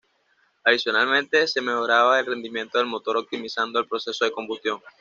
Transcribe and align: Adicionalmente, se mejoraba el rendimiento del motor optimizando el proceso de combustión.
Adicionalmente, 0.63 1.47
se 1.47 1.61
mejoraba 1.61 2.19
el 2.19 2.25
rendimiento 2.25 2.79
del 2.79 2.87
motor 2.87 3.17
optimizando 3.17 3.77
el 3.79 3.87
proceso 3.87 4.25
de 4.25 4.31
combustión. 4.31 4.81